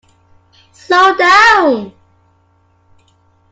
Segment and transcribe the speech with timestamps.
[0.73, 1.93] Slow down!